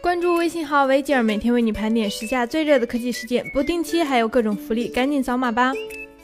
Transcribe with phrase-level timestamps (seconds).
[0.00, 5.72] 关注微信号维吉尔，每天为你盘点时下最热的科技事件，不定期还有各种福利，赶紧扫码吧。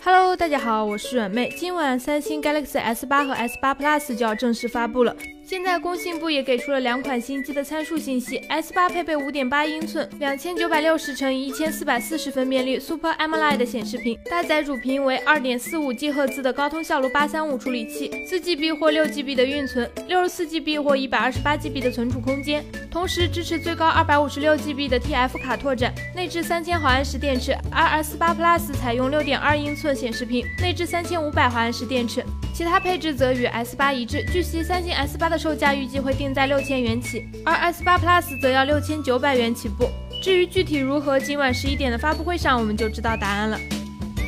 [0.05, 1.49] ！Hello，大家好，我是软妹。
[1.57, 5.17] 今晚三星 Galaxy S 八和 S 八 Plus 就要正式发布了。
[5.47, 27.55] 现在工信部也给出了两款新机的参数信息：S8 配备5.8英寸、两千九百六十乘以一千四百四十分辨率 Super AMOLED 的显示屏，搭载主频为2.45赫兹的高通骁龙835处理器，4GB 或 6GB 的运存，64GB 或 128GB 的存储空间，同时支持最高 256GB 的 TF 卡拓展，内置3000毫安时电池。
[27.71, 34.25] 而 S8 Plus 采用6.2英寸显示屏，内置3500毫安时电池，其他配置则与 S8 一致。
[34.33, 39.89] 据悉，三星 S8 的售价预计会定在六千元起，而 S 八 Plus 则要六千九百元起步。
[40.23, 43.59] 至于具体如何，今晚十一点的发布会上我们就知道答案了。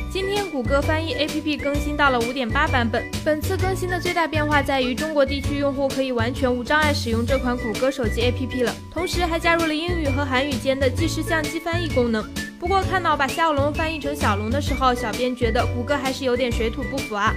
[0.09, 12.23] 今天谷歌翻译 APP 更新到了五点八版本，本次更新的最大变化在于中国地区用户可以完全无障碍使用这款谷歌手机 APP 了，同时还加入了英语和韩语间的即时相机翻译功能。
[12.59, 17.33] 不过看到把笑龙翻译成小龙的时候，小编觉得谷歌还是有点水土不服啊。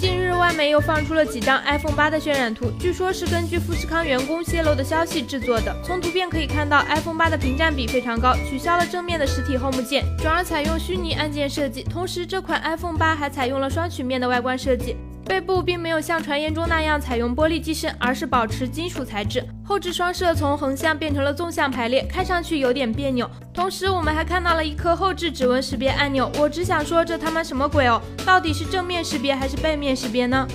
[0.00, 5.74] 近日，外媒又放出了几张 iPhone 八的渲染图，据说是根据富士康员工泄露的消息制作的。
[5.84, 11.82] 从图片可以看到，iPhone 八的屏占比非常高，取消了正面的实体 Home 键，转而采用虚拟按键设计。
[11.82, 14.96] 同时，这款 iPhone 八还采用了双曲面的外观设计。
[15.26, 19.44] 背部并没有像传言中那样采用玻璃机身，而是保持金属材质。
[19.66, 23.28] 后置双摄从横向变成了纵向排列，看上去有点别扭。
[23.52, 26.30] 同时，我们还看到了一颗后置指纹识别按钮。
[26.38, 28.00] 我只想说，这他妈什么鬼哦？
[28.26, 30.46] 到底是正面识别还是背面识别呢？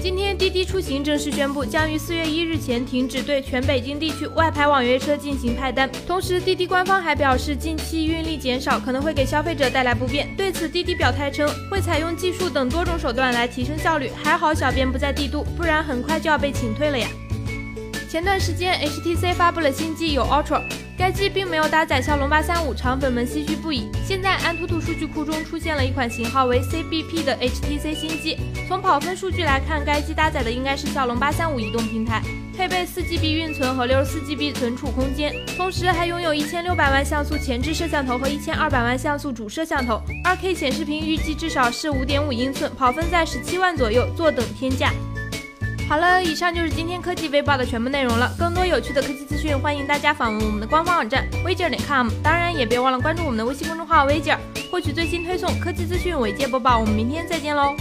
[0.00, 5.90] 今天滴滴出行正式宣布，将于四月一日前停止对全北京地区外牌网约车进行派单。
[6.06, 10.28] 同时，滴滴官方还表示，近期运力减少可能会给消费者带来不便。
[10.36, 14.10] 对此，滴滴表态称会采用技术等多种手段来提升效率。
[14.22, 17.08] 还好小编不在帝都，不然很快就要被请退了呀。
[18.16, 20.62] 前段时间，HTC 发布了新机有 Ultra。
[20.96, 23.90] 该机并没有搭载骁龙八三五，厂粉们唏嘘不已。
[24.06, 32.22] 现在安兔兔数据库中出现了一款型号为 CBP 的 HTC 新机，从跑分数据来看，该机搭载的应该是骁龙八三五移动平台，
[32.56, 44.90] 配备四 GB 运存和六十四 GB 存储空间，同时还拥有一千六百万像素前置摄像头和一千二百万像素主摄像头，二 K 显示屏预计至少是五点五英寸，跑分在十七万左右，坐等天价。
[45.88, 48.34] 好了，以上就是今天科技微报的全部内容了。
[48.36, 54.36] 更多有趣的科技资讯，欢迎大家访问我们的官方网站：wiger.com 当然也别忘了关注我们的微信公众号：wiger，
[54.68, 56.76] 获取最新推送科技资讯、尾接播报。
[56.78, 57.76] 我们明天再见喽！